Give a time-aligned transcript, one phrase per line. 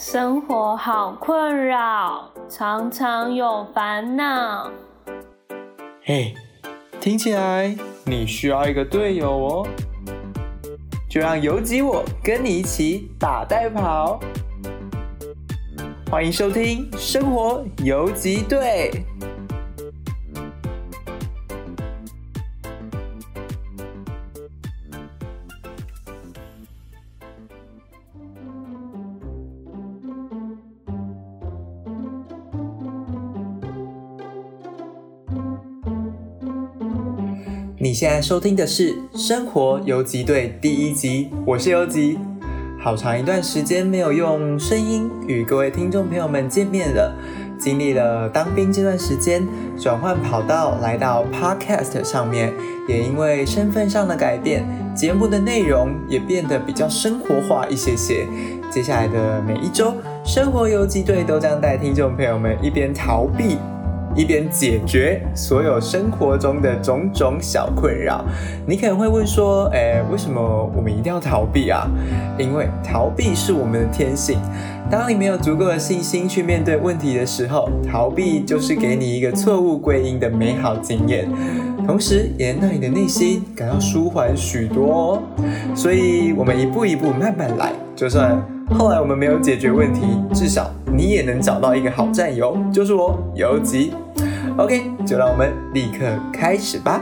[0.00, 4.70] 生活好困扰，常常有烦恼。
[6.04, 6.32] 嘿，
[7.00, 9.68] 听起来你需要一个队友哦，
[11.10, 14.20] 就让游击我跟你一起打带跑。
[16.08, 18.92] 欢迎收听《生活游击队》。
[37.80, 42.18] 你现在收听的是《生活游击队》第一集，我是游击。
[42.76, 47.14] 好长一段时间没有用声音与各位听众朋友们见面了，
[47.56, 49.46] 经历了当兵这段时间，
[49.80, 52.52] 转换跑道来到 Podcast 上面，
[52.88, 58.26] 也因为身份上的改变，节目的内容也变得比较生活化一些些。
[58.72, 59.92] 接下来的每一周，
[60.24, 63.56] 《生活游击队》都将带听众朋友们一边逃避。
[64.18, 68.24] 一边解决所有生活中的种种小困扰，
[68.66, 71.88] 你可能会问说：“哎，为什么我们一定要逃避啊？”
[72.36, 74.40] 因为逃避是我们的天性。
[74.90, 81.28] 当你没有足够的信心去面对问题的时候，逃避就是给你一个错误归因的美好经验，
[81.86, 85.22] 同时也让你的内心感到舒缓许多哦。
[85.76, 88.42] 所以，我们一步一步慢慢来，就算
[88.76, 90.00] 后来我们没有解决问题，
[90.32, 93.92] 至少你也能找到一个好战友，就是我游击。
[94.58, 97.00] OK，就让我们立刻开始吧。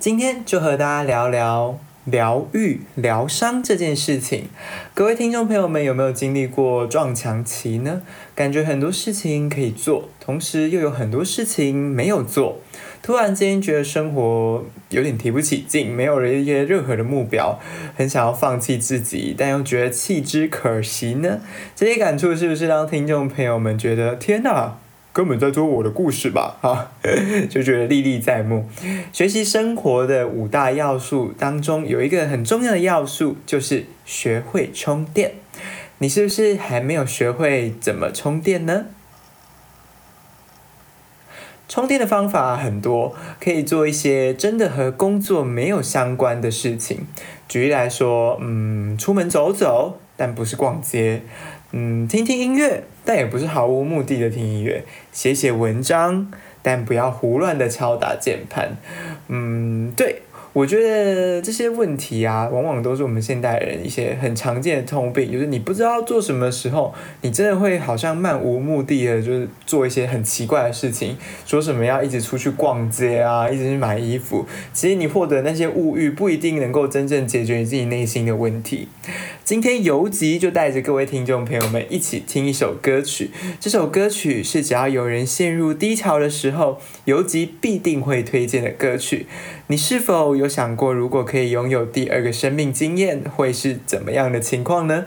[0.00, 4.48] 今天就和大家聊聊疗愈、疗伤这件事情。
[4.92, 8.02] 各位听众朋友们，有没有经历过撞墙期呢？
[8.34, 12.58] 感觉很多事情可以做，同时又有很多事情没有做。
[13.04, 17.60] 突然间觉得生活有点提不起劲，没有了一些任何的目标，
[17.94, 21.42] 很想要放弃自己，但又觉得弃之可惜呢？
[21.76, 24.78] 这些感触是不是让听众朋友们觉得天哪，
[25.12, 26.56] 根本在做我的故事吧？
[26.62, 26.92] 哈，
[27.50, 28.66] 就觉得历历在目。
[29.12, 35.32] 学习生活的五大要素当中，有一个很重要的要素，就是学会充电。
[35.98, 38.86] 你是不是还没有学会怎么充电呢？
[41.74, 47.04] 充电的方法很多，可以做一些真的和工作没有相关的事情。
[47.48, 51.22] 举例来说，嗯，出门走走，但不是逛街；
[51.72, 56.30] 嗯，听听音乐，但也不是毫无目的的听音乐；写写文章，
[56.62, 58.76] 但不要胡乱的敲打键盘。
[59.26, 60.22] 嗯，对。
[60.54, 78.86] 我觉得这些问题啊，往往都是我们现代人一些很常见的通病，就是你不知道做什么时候，你真的会好像漫无目的的，就是做一些很奇怪的事情，说什么要一直出去逛街啊，一直去买衣服，其实你获得那些物欲不一定能够真正解决你自己内心的问题。
[79.44, 89.26] 今天游集就带着各位听众朋友们一起听一首歌曲，这首歌曲是只要有人陷入低潮的时候，游击必定会推荐的歌曲。
[89.66, 95.04] 你是否有想过，如果可以拥有第二个生命经验，会是怎么样的情况呢？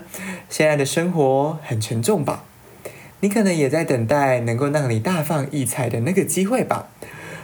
[0.48, 2.46] 现在的生活很沉重吧？
[3.22, 6.90] 你可能也在等待能够让你大放异彩的那个机会吧？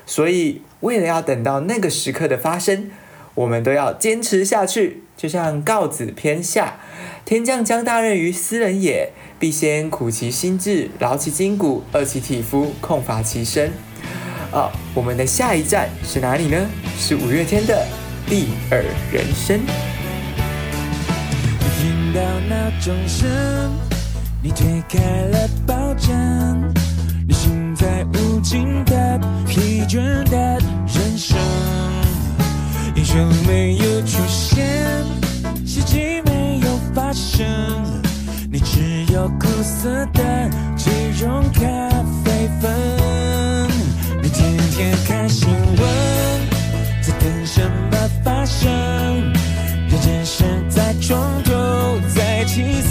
[0.06, 2.92] 所以，为了要等到那个时刻的发生，
[3.34, 5.02] 我们都要坚持下去。
[5.16, 6.75] 就像告子篇下
[7.24, 13.72] ：“天将降大任于斯人也，必先苦其心志，劳其筋骨，饿其体肤，空乏其身。”
[14.51, 16.57] 哦，我们的下一站是哪里呢？
[16.97, 17.88] 是五月天的
[18.29, 19.59] 《第二人生》。
[21.80, 23.28] 听到闹钟声，
[24.44, 25.00] 你推开
[25.31, 26.74] 了抱枕，
[27.28, 29.97] 你行在无尽的疲倦
[30.30, 31.35] 的人生，
[32.95, 34.53] 英雄没有出现，
[39.63, 40.89] 色的即
[41.21, 41.62] 溶咖
[42.24, 42.71] 啡粉。
[44.33, 45.80] 天天看新闻，
[47.01, 47.62] 在等什
[47.92, 48.69] 么发生？
[49.89, 52.81] 人人生在重头，在起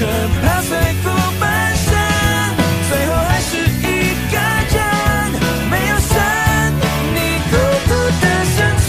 [0.00, 0.70] 何怕最
[1.02, 1.92] 骨半身，
[2.88, 4.36] 最后还是一个
[4.72, 4.80] 人，
[5.70, 6.16] 没有神，
[7.12, 7.16] 你
[7.50, 7.52] 孤
[7.86, 7.90] 独
[8.22, 8.24] 的
[8.56, 8.56] 生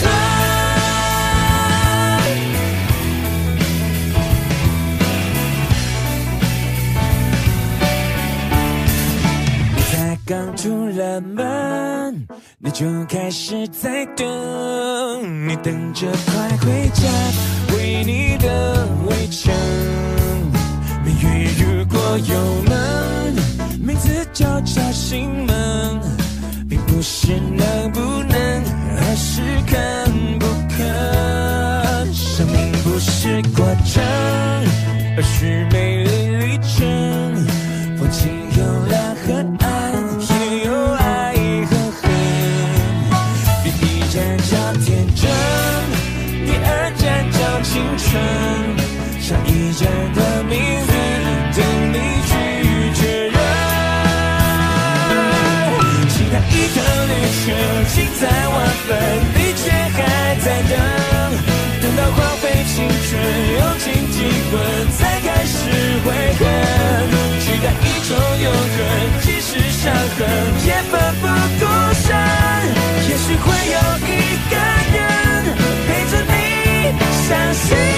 [9.76, 9.92] 你才
[10.24, 10.64] 刚出
[10.96, 12.26] 了门，
[12.56, 14.24] 你就开始在等，
[15.46, 17.02] 你等着快回家。
[25.12, 26.00] 心门，
[26.70, 27.81] 并不是那
[77.62, 77.91] 相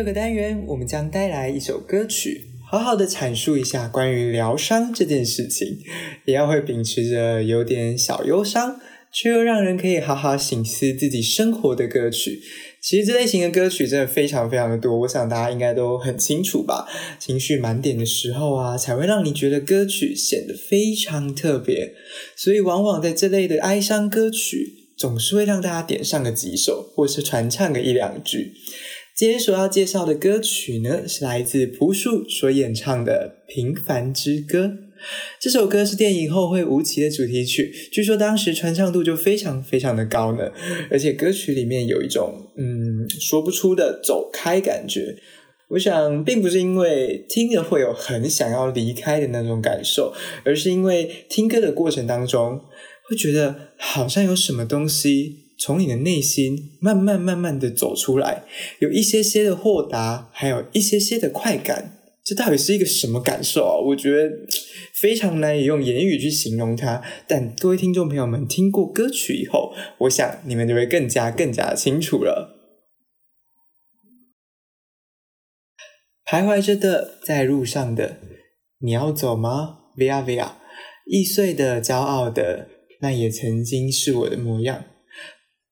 [0.00, 5.76] 这个单元，我们将带来一首歌曲，好好的阐述一下关于疗伤这件事情，
[6.24, 8.80] 也要会秉持着有点小忧伤，
[9.12, 12.40] 却又让人可以好好省思自己生活的歌曲。
[12.80, 16.88] 其实这类型的歌曲真的非常非常的多，我想大家应该都很清楚吧？
[17.18, 21.92] 情绪满点的时候啊，才会让你觉得歌曲显得非常特别。
[22.34, 28.54] 所以往往在这类的哀伤歌曲，总是会让大家点上个几首，或是传唱个一两句。
[29.20, 34.64] 今天所要介绍的歌曲呢，是来自朴树所演唱的《平凡之歌》。
[35.38, 40.50] 这首歌是电影《后会无期》的主题曲，据说当时传唱度就非常非常的高呢。
[40.90, 45.14] 而且歌曲里面有一种嗯说不出的走开感觉。
[45.68, 50.14] 我想，并不是因为听了会有很想要离开的那种感受，
[50.46, 52.58] 而是因为听歌的过程当中，
[53.06, 55.49] 会觉得好像有什么东西。
[55.60, 58.44] 从你的内心慢慢慢慢的走出来，
[58.78, 63.76] 有一些些的豁达，还有一些些的快感，这到底是一个什么感受啊？
[63.88, 64.30] 我觉得
[64.94, 67.02] 非常难以用言语去形容它。
[67.28, 72.56] 但各位听众朋友们听过歌曲以后，我想你们就会更加更加清楚了。
[76.24, 78.16] 徘徊着的，在路上的，
[78.78, 80.52] 你要走吗？Via Via，
[81.04, 82.68] 易碎的，骄傲的，
[83.02, 84.84] 那也曾经是我的模样。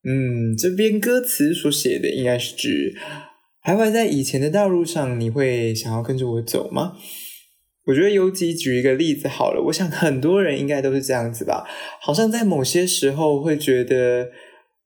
[0.09, 2.95] 嗯，这边歌词所写的应该是指
[3.63, 6.95] 徘徊在以前的道路上，你会想要跟着我走吗？
[7.85, 11.67] 我觉得尤其举一个例子好了，我想很多人应该都是这样子吧，
[12.01, 14.29] 好像在某些时候会觉得，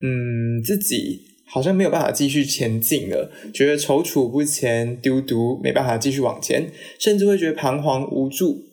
[0.00, 8.64] 嗯，自己好像没有办法继续前进了，觉得踌躇不前，丢独，没办法继续往前，甚至会觉得彷徨无助，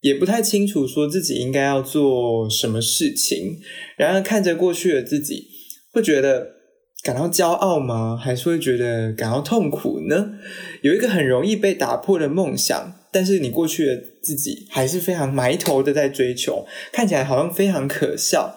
[0.00, 3.58] 也不太清楚说自己应该要做什么事情。
[3.98, 5.57] 然而看着过去的自己。
[5.98, 6.54] 会觉得
[7.02, 8.16] 感到骄傲吗？
[8.16, 10.38] 还是会觉得感到痛苦呢？
[10.82, 18.56] 有一个很容易被打破的梦想，但是你过去的自己还是非常埋头的在追求，看起来好像非常可笑，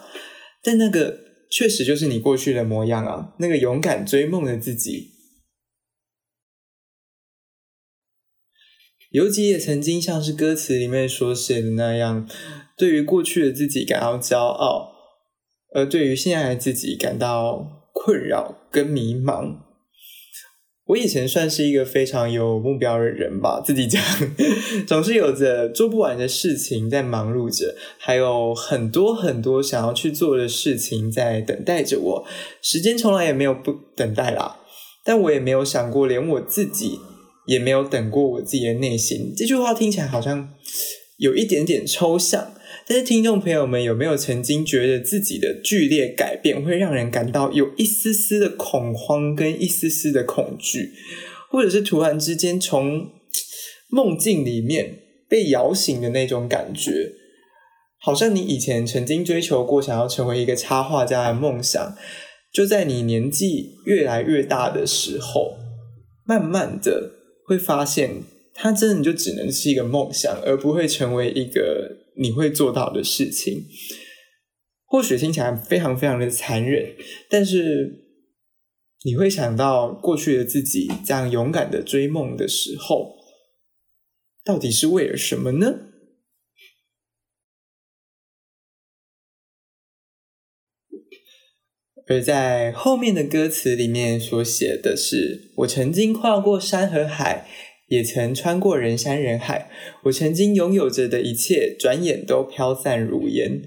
[0.63, 1.19] 但那个
[1.49, 5.09] 确实就是你过去的模样啊，那个勇敢追梦的自己。
[9.09, 12.25] 尤其也曾经像是歌词里面所写的那样，
[12.77, 14.90] 对于过去的自己感到骄傲，
[15.73, 19.55] 而对于现在的自己感到困扰跟迷茫。
[20.87, 24.03] 我以前算是一个非常有目标的人吧，自己讲，
[24.85, 32.25] 总是有着做不完的事情在忙碌着，还有很多很多想要去做的事情在等待着我。
[32.61, 34.57] 时间从来也没有不等待啦，
[35.05, 36.99] 但我也没有想过，连我自己
[37.45, 39.33] 也没有等过我自己的内心。
[39.37, 40.49] 这句话听起来好像
[41.17, 42.55] 有一点点抽象。
[42.87, 50.91] 但是，听众朋友们有没有曾经觉得自己的剧烈改变会让人感到有一丝丝的恐慌跟一丝丝的恐惧，
[51.49, 53.07] 或者是突然之间从
[53.89, 54.97] 梦境里面
[55.29, 57.13] 被摇醒的那种感觉？
[57.99, 61.95] 好像你以前曾经追求过想要成为一个插画家的梦想，
[62.51, 65.57] 就在你年纪越来越大的时候，
[66.25, 67.11] 慢慢的
[67.45, 68.23] 会发现，
[68.55, 72.00] 它真的就只能是一个梦想，而不会成为一个。
[72.17, 73.67] 你会做到的事情，
[74.85, 76.95] 或许听起来非常非常的残忍，
[77.29, 78.05] 但是
[79.03, 83.15] 你会想到过去的自己这样勇敢的追梦的时候，
[84.43, 85.87] 到底是为了什么呢？
[92.07, 97.47] 而在后面的歌词里面所写的是：“我曾经跨过山和海。”
[97.91, 99.69] 也曾穿过人山人海，
[100.03, 103.61] 我曾经拥有着的一切，转眼都飘散如烟。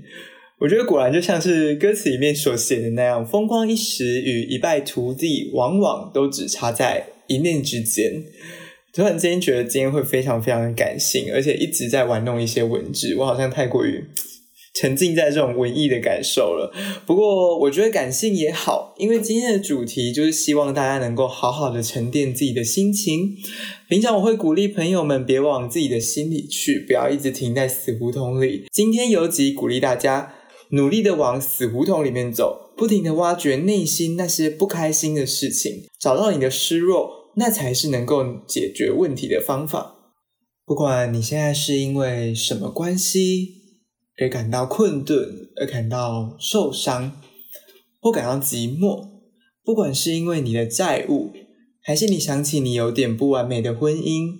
[0.61, 8.25] 我觉得果然就像是歌词里面所写的那样，风光一时与一败涂地，往往都只差在一念之间。
[8.95, 14.03] 突然间觉得今天会非常非常感性，而且一直在玩弄一些文字，我好像太过于。
[14.75, 16.73] 沉浸在这种文艺的感受了。
[17.07, 23.37] 不过，我觉得感性也好，因为今天的主题就是希望大家能够好好的沉淀自己的心情。
[23.89, 28.67] 平常我会鼓励朋友们别往自己的心里去，不要一直停在死胡同里。
[28.73, 30.35] 今天尤其鼓励大家
[30.71, 39.95] 努力的往死胡同里面走，不停的挖掘内心那些不开心的事情，找到你的失落，那才是能够解决问题的方法。
[40.67, 43.64] 不管你现在是因为什么关系。
[44.19, 47.21] 而感到困顿，而感到受伤，
[48.01, 49.09] 或感到寂寞。
[49.65, 51.33] 不管是因为你的债务，
[51.83, 54.35] 还是你想起你有点不完美的婚姻，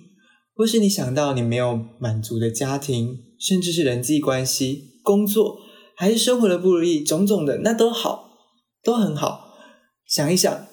[0.53, 5.57] 或是你想到你没有满足的家庭，甚至是人际关系、工作，
[5.97, 8.29] 还是生活的不如意，种种的，那都好，
[8.83, 9.55] 都很好。
[10.07, 10.67] 想一想，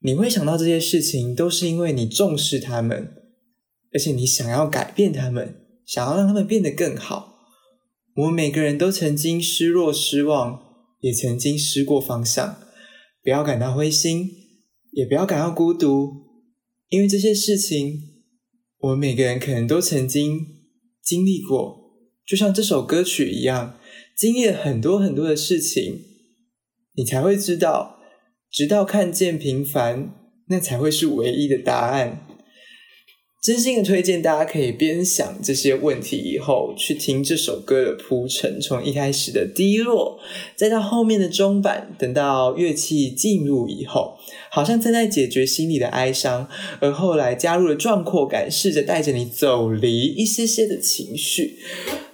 [0.00, 3.14] 你会想到这些事情，都是因为你重视他们，
[3.92, 7.35] 而且你想要改变他们，想要让他们变得更好。
[8.16, 10.58] 我们每个人都曾经失落、失望，
[11.00, 12.58] 也曾经失过方向。
[13.22, 14.30] 不要感到灰心，
[14.92, 16.14] 也不要感到孤独，
[16.88, 18.00] 因为这些事情，
[18.78, 20.40] 我们每个人可能都曾经
[21.02, 21.76] 经历过。
[22.26, 23.78] 就像这首歌曲一样，
[24.16, 26.00] 经历了很多很多的事情，
[26.94, 27.98] 你才会知道，
[28.50, 30.14] 直到看见平凡，
[30.48, 32.25] 那才会是唯一的答案。
[33.42, 40.18] 真心的推荐大家可以边想这些问题以后去听这首歌的铺陈，从一开始的低落，
[40.56, 44.16] 再到后面的中板，等到乐器进入以后，
[44.50, 46.48] 好像正在解决心里的哀伤，
[46.80, 51.58] 而后来加入了壮阔感，试着带着你走离一些些的情绪，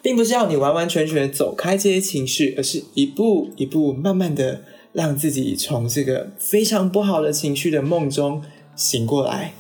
[0.03, 8.43] 并不是要你完完全全走开这些情绪，而是一步一步慢慢的让自己从这个非常不好的情绪的梦中
[8.77, 9.55] 醒过来。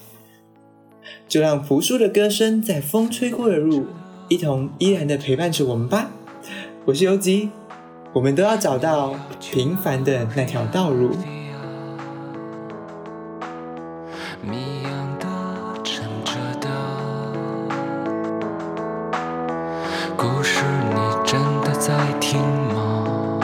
[1.32, 3.86] 就让朴素的歌声在风吹过的路，
[4.28, 6.10] 一同依然的陪伴着我们吧。
[6.84, 7.48] 我是游吉，
[8.12, 11.12] 我们都要找到平凡的那条道路。
[20.14, 23.40] 故事，你真的在听吗？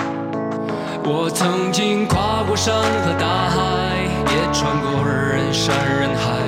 [1.04, 6.47] 我曾经跨过山和大海，也穿过人山人海。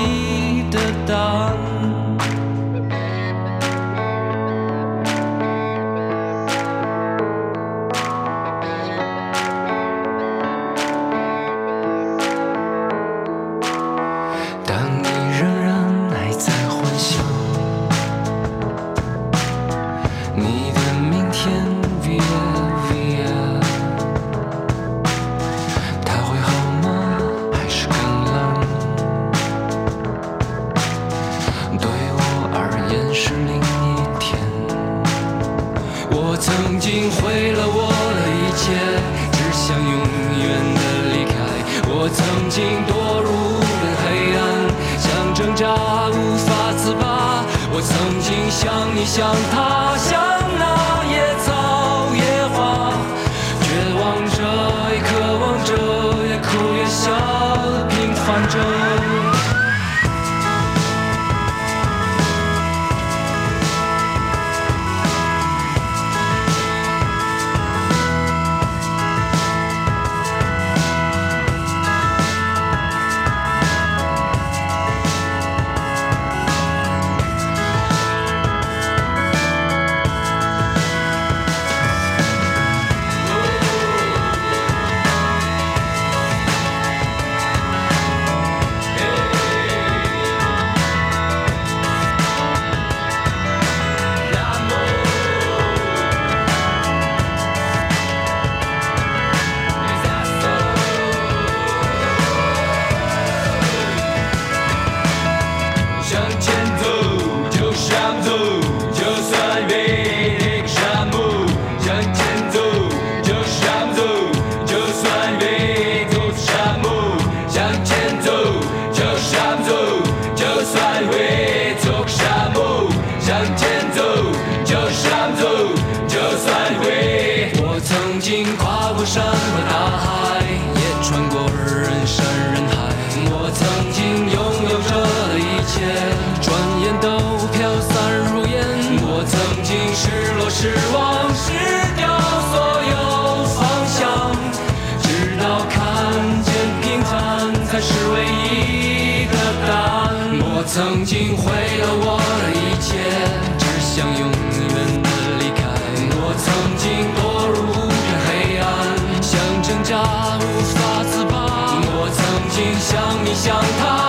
[162.79, 164.00] 想你想他。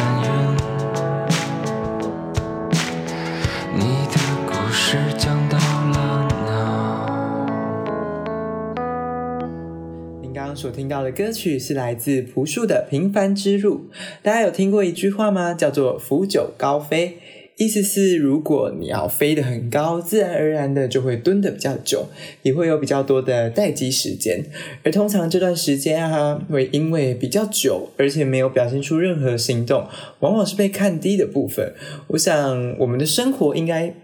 [10.54, 13.88] 所听到的歌曲是来自朴树的《平凡之路》。
[14.22, 15.54] 大家有听过一句话吗？
[15.54, 17.18] 叫做“腐久高飞”，
[17.56, 22.08] 意思是如果你要飞得很高，自然而然的就会蹲得比较久，
[22.42, 24.44] 也会有比较多的待机时间。
[24.82, 29.86] 而通常这段时间啊，会因为比较久，而且没有表现出任何行动，
[30.20, 31.74] 往往是被看低的部分。
[32.08, 33.94] 我想，我们的生活应该。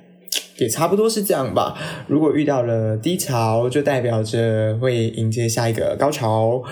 [0.59, 1.77] 也差不多是这样吧。
[2.07, 6.63] 如果遇到了低潮，就代表着会迎接下一个高潮。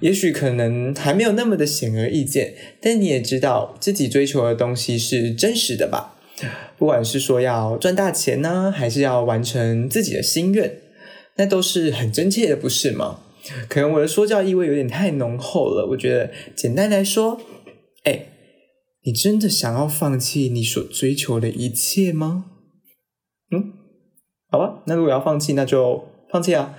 [0.00, 6.14] 也许可能还没有那么的显而易见，但你也知道自己追求的东西是真实的吧？
[6.78, 10.72] 不管是说要赚大钱呢，还是要完成自己的心愿，
[11.36, 13.20] 那都是很真切的，不是吗？
[13.68, 15.88] 可能我的说教意味有点太浓厚了。
[15.90, 17.40] 我觉得简单来说，
[18.04, 18.26] 哎，
[19.04, 22.47] 你真的想要放弃你所追求的一切吗？
[23.50, 23.72] 嗯，
[24.50, 26.74] 好吧，那如果要放弃，那就放弃啊。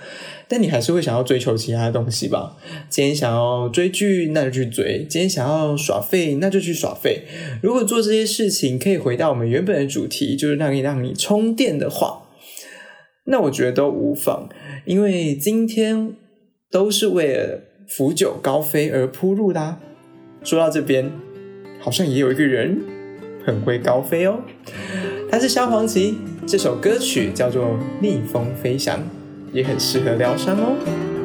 [0.48, 2.56] 但你还是会想要追求其他的东西吧？
[2.88, 7.24] 今天想要追剧，那就去追；今天想要耍废，那就去耍废。
[7.62, 12.28] 如果做这些事情可以回到我们原本的主题，就是让你让你充电的话，
[13.26, 14.48] 那我觉得都无妨。
[14.84, 16.14] 因为今天
[16.70, 19.80] 都是为了腐久高飞而铺路的啊。
[20.42, 21.12] 说到这边，
[21.80, 22.80] 好像也有一个人
[23.44, 24.40] 很会高飞哦，
[25.30, 26.16] 他是萧煌奇。
[26.50, 27.64] 这首歌曲叫做
[28.00, 28.98] 《逆风飞翔》，
[29.52, 31.19] 也很适合疗伤哦。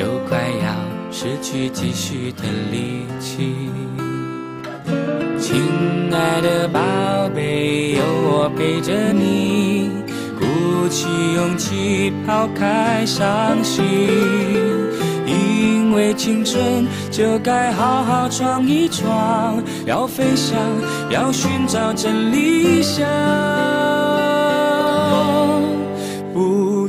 [0.00, 3.68] 就快要失去继续的力气。
[5.38, 5.60] 亲
[6.10, 6.80] 爱的宝
[7.34, 9.90] 贝，有我陪着你，
[10.38, 13.84] 鼓起勇气抛开伤心。
[15.26, 20.58] 因为青春就该好好闯一闯，要飞翔，
[21.10, 23.06] 要寻找真理想。
[26.32, 26.69] 不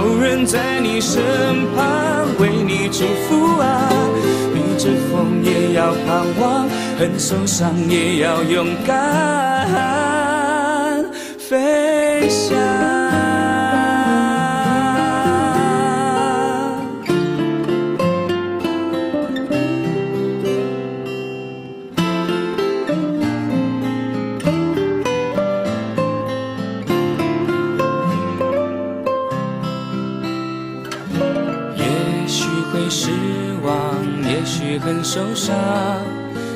[0.00, 1.20] 有人在你身
[1.76, 3.92] 旁为你祝福啊。
[4.54, 6.66] 逆着风也要盼望，
[6.98, 9.68] 很受伤也要勇敢
[11.38, 12.69] 飞翔。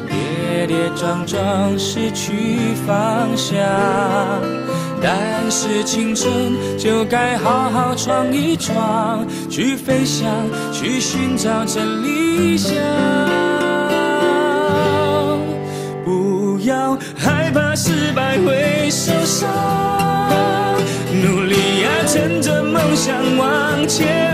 [0.08, 3.58] 跌跌撞撞失去方向，
[5.02, 6.32] 但是青春
[6.78, 10.30] 就该好好闯一闯，去飞翔，
[10.72, 12.74] 去寻找真理想。
[16.04, 19.48] 不要害怕失败会受伤，
[21.22, 24.33] 努力呀，趁着梦想往前，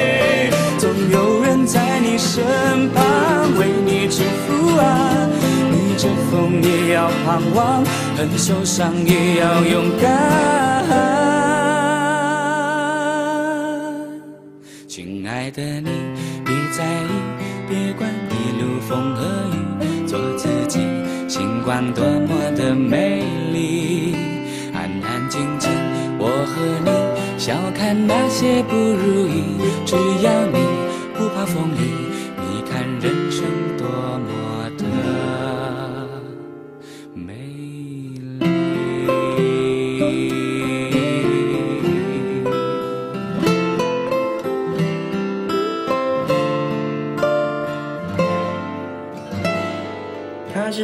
[6.49, 7.83] 逆着风也要盼望，
[8.15, 10.09] 很受伤也要勇敢。
[14.87, 15.89] 亲爱的你，
[16.45, 17.11] 别在意，
[17.69, 19.23] 别管一路风和
[19.81, 20.79] 雨，做自己，
[21.27, 23.23] 星光多么的美
[23.53, 24.15] 丽。
[24.73, 25.69] 安安静静，
[26.17, 26.91] 我和你，
[27.37, 29.43] 笑看那些不如意，
[29.85, 30.57] 只要你
[31.15, 32.09] 不怕风雨。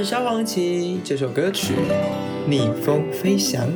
[0.07, 1.73] 他是萧煌奇，这首歌曲
[2.49, 3.67] 《逆风飞翔》。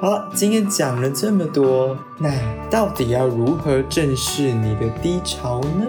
[0.00, 2.28] 好了，今天讲了这么多，那
[2.68, 5.86] 到底要如何正视你的低潮呢？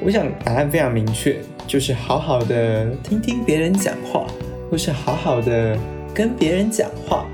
[0.00, 4.26] 我想答案非常明确，就是好好的听听别人讲话，
[4.70, 5.76] 或是好好的
[6.14, 7.26] 跟别人讲话，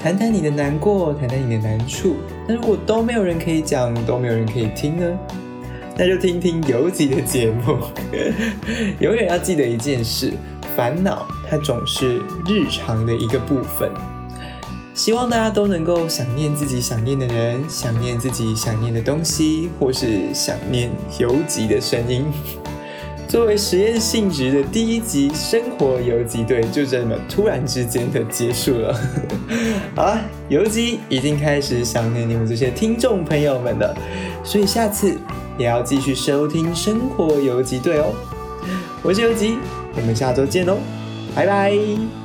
[0.00, 2.14] 谈谈你的难过，谈谈你的难处。
[2.46, 5.18] 那如果都没有人可以讲，都没有人可以听呢？
[6.00, 7.76] 那就听听游击的节目。
[9.00, 10.32] 永远要记得一件事：
[10.74, 13.90] 烦恼它总是日常的一个部分。
[14.94, 22.24] 希望大家都能够想念自己想念的人，想念自己想念的东西，或是想念游击的声音。
[23.28, 28.98] 作为实验性质的第一集《生活游击队》，就这么突然之间的结束了。
[29.94, 33.94] 好了，游击已经开始想念你们这些听众朋友们了，
[34.42, 35.16] 所以下次
[35.60, 38.14] 也要继续收听《生活游击队》哦。
[39.02, 39.58] 我是游击，
[39.94, 40.78] 我们下周见哦，
[41.36, 42.19] 拜拜。